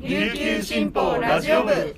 [0.00, 1.96] 琉球新報ラジオ部。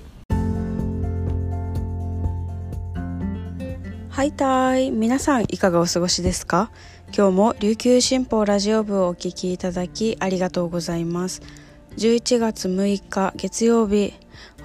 [4.09, 4.89] はいたい。
[4.89, 6.71] 皆さんいかがお過ごしですか？
[7.15, 11.43] 今日も琉球新報ラジオ部をお聞きいただきありがとうございます。
[11.97, 14.15] 11月6日月曜日。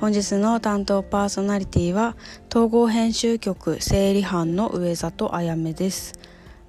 [0.01, 2.17] 本日の担当パーソナリティは
[2.49, 6.15] 統合編集局整理班の上里あやめです。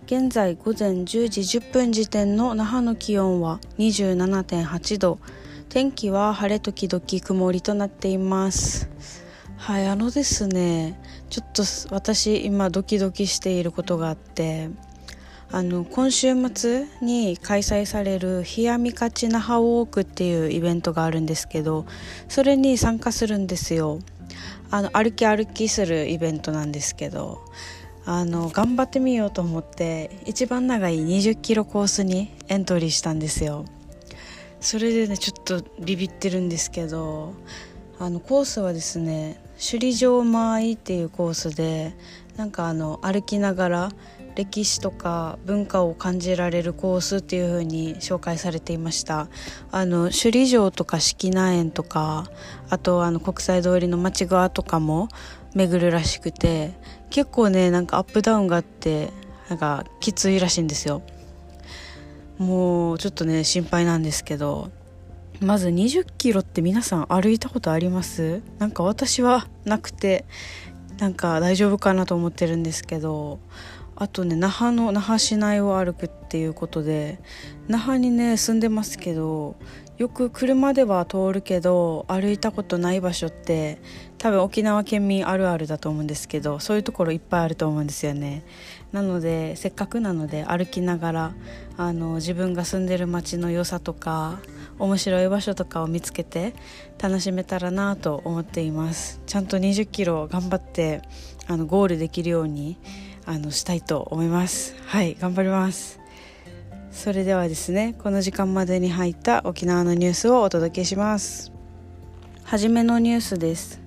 [0.05, 5.20] 現在午前10時10分時点の那覇の気温は27.8度。
[5.70, 8.89] 天気は晴れ時々曇りとなっています。
[9.57, 10.97] はいあのですね
[11.29, 14.69] ちょっと私今ドキドキしていることがあって
[15.51, 21.86] あの今週末に開催される「冷やみかち那覇ウォーク」っていうイベントがあるんですけど
[22.29, 24.00] それに参加するんですよ。
[24.70, 27.42] あの歩き歩きするイベントなんですけど
[28.06, 33.66] あの頑張ってみようと思って一番長い20キロコースにエントリーしたんですよ。
[34.59, 37.34] それでねちょっとビビってるんですけど
[38.00, 41.94] あのコースはですね首里城舞っていうコースで
[42.36, 43.92] なんかあの歩きながら
[44.36, 49.30] 歴史とか文化を感じられるコースっていう風に紹介されていました。
[49.72, 52.30] あの首里城とか式南園とか
[52.70, 55.08] あとあの国際通りの町側とかも
[55.56, 56.74] 巡るらしくて
[57.09, 59.09] 結構ねなんかアップダウンがあって
[59.50, 61.02] なんかきついらしいんですよ。
[62.38, 64.70] もうちょっとね心配なんですけど
[65.40, 68.42] まず20キロって皆さん歩いたことあります？
[68.58, 70.26] なんか私はなくて
[71.00, 73.40] なんか大丈夫かなと思ってるんですけど
[73.96, 77.20] あとね那覇の那覇市内を歩くっていうことで
[77.68, 79.56] 那覇にね住んでますけど
[79.98, 83.80] よく車では通るけど歩いたことない場所って
[84.20, 88.44] 多分沖縄県民あるあるだと思うんですけどそういうところいっぱいあると思うんですよね。
[88.92, 91.36] なのでせっかくなので歩きながら
[91.78, 94.40] あの自分が住んでる街の良さとか
[94.78, 96.53] 面白い場所とかを見つけて
[97.00, 99.20] 楽しめたらなと思っています。
[99.25, 101.02] ちゃんと20キロ頑張って
[101.48, 102.78] あのゴールできるように
[103.25, 104.75] あのしたいと思います。
[104.85, 106.06] はい頑張ります。
[106.97, 111.52] それではですねこの時間までに入った沖縄のニュースをお届けします。
[112.44, 113.80] はじめのニュースです。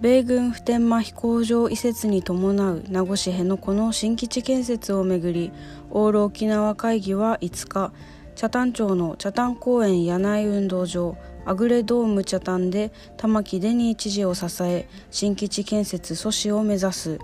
[0.00, 5.50] 米軍普天間飛行場移設に伴う名護市辺野古の新基地建設をめぐり
[5.90, 7.92] オール沖縄会議は5日
[8.36, 17.18] 北谷町の北谷公園柳井運動場アグレドーム北谷で玉城デニー知事を支え新基地建設阻止を目指す。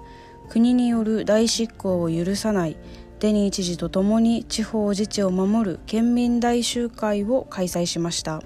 [0.49, 2.77] 国による大執行を許さない。
[3.19, 8.43] デニー知事とともに地方自治を守る県民大集会を開催しました。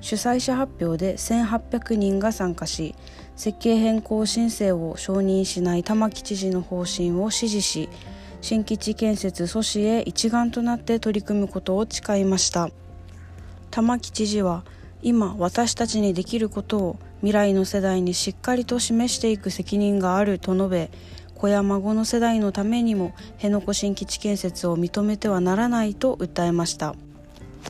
[0.00, 2.94] 主催者発表で1800人が参加し
[3.36, 7.88] 設計変更申請を承認しない玉城知事の方針を支持し
[8.42, 12.70] 新基地建設阻止へ一丸となって取り組むことを誓いました。
[13.70, 14.64] 玉城知事は
[15.02, 20.90] 今私たちにできることを未来の世代にしっかりと示していく責任があると述べ
[21.44, 26.94] 子や孫の世代のためにも辺野古新基地建設を認めてはならないと訴えました。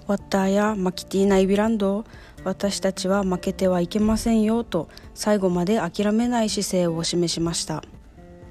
[0.06, 2.04] ワッターやマキティナイビランド
[2.44, 7.82] 私たちは負けてはいけませんよと最後まで諦めない姿勢を示しました。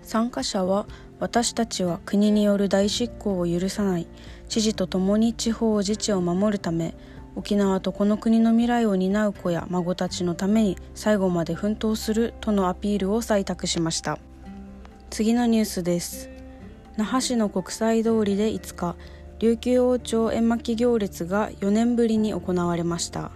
[0.01, 0.87] 参加者は
[1.21, 4.07] 私たちは国による大執行を許さない。
[4.49, 6.95] 知事と共に地方自治を守るため
[7.37, 14.19] 沖縄とこの国の未来を担う子や孫たちのために最後まで奮闘するとのアピールを採択しました。
[15.13, 16.27] 次のニュースです。
[16.97, 18.95] 那覇市の国際通りで5日
[19.37, 23.29] 琉球王朝絵巻行列が4年ぶりに行われました。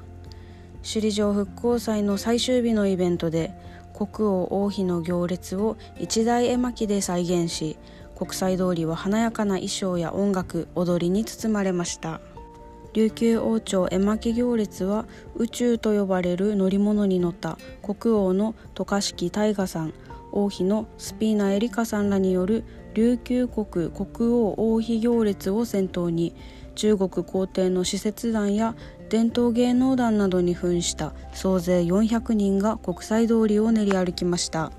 [0.81, 3.53] 首里城復興祭の最終日のイベントで
[3.93, 7.77] 国王王妃の行列を一大絵巻で再現し
[8.15, 12.21] 国際通りは華やかな衣装や音楽踊りに包まれました。
[12.93, 15.05] 琉球王朝絵巻行列は
[15.35, 19.93] 宇宙と呼ばれる乗り物に乗った国王の渡嘉敷大河さん
[20.31, 26.35] 王妃のスピーナエリカさんらによる琉球国国王王妃行列を先頭に
[26.75, 28.75] 中国皇帝の使節団や
[29.09, 34.71] 伝統芸能団などに扮した総勢400人が国際通りを練り歩きました。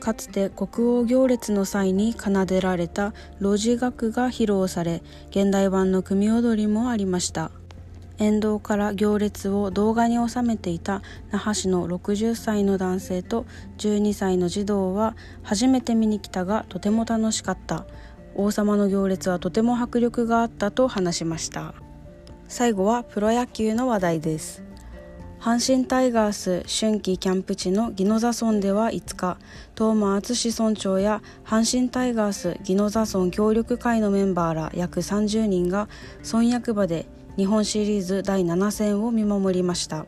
[0.00, 7.52] かつて国王行列の際に奏でられた路地楽が披露され現代版の組踊りもありました。
[8.18, 13.46] 沿道から行列を動画に収めていた那覇市の60歳の男性と
[13.78, 17.86] 12歳の児童は初めて見に来たがとても楽しかった。
[18.34, 21.74] 王様の行列はとても迫力があったと話しました。
[22.48, 24.62] 最後はプロ野球の話題です。
[25.42, 29.38] 阪神タイガース春季キャンプ地の宜野座村では5日
[29.76, 35.88] 東間敦村長や阪神タイガース宜野座村協力会のメンバーら約30人が
[36.22, 37.06] 村役場で
[37.36, 40.06] 日本シリーズ第7戦を見守りました。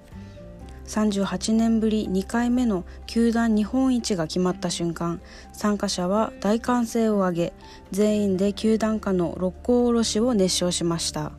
[0.87, 5.23] 38年ぶり2回目の球団日本一が決まった瞬間
[5.53, 7.53] 参加者は大歓声を上げ
[7.91, 11.32] 全員で球団歌の六甲おろしを熱唱しました。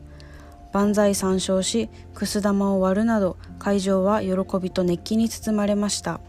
[0.72, 6.20] 万歳三唱しくす玉を割るなど会場は喜びと熱気に包まれました。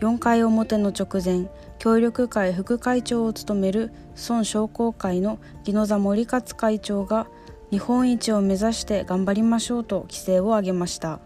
[0.00, 3.92] 4回表の直前協力会副会長を務める
[4.28, 7.26] 孫商工会の宜野座森勝会長が
[7.70, 11.20] 日本一を目指して頑張りましょうと規制を上げました。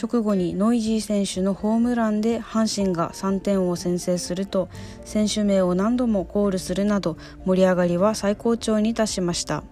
[0.00, 4.68] 直後にノイジー選手のホームランで阪神が3点を先制すると
[5.04, 9.62] 選手名を何度もコールするなど盛り上がりは最高潮に達しました。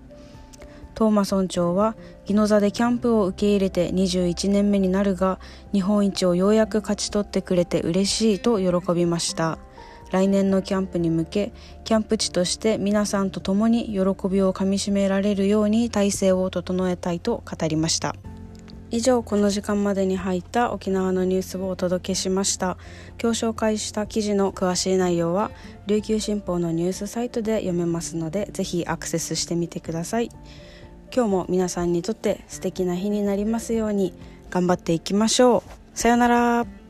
[0.94, 1.96] トーマ村長は
[2.28, 5.40] 宜野座でキャンプを受け入れて21年目になるが
[5.72, 9.58] 日本一をようやく勝ち取ってくれて嬉しいと喜びました。
[10.12, 11.52] 来年のキャンプに向け
[11.84, 18.14] キャンプ地として皆さんと共に喜びをかみしめられるように体制を整えたいと語りました。
[18.90, 22.76] 以上この時間までに入った沖縄のニュースをお届けしました。
[23.20, 25.50] 今日紹介した記事の詳しい内容は
[25.86, 30.28] 琉球新報のニュースサイトで読めますのでぜひアクセスしてみてください。
[31.14, 34.12] 今日も皆さんにとって素敵な日になりますように
[34.50, 35.98] 頑張っていきましょう。
[35.98, 36.81] さようなら。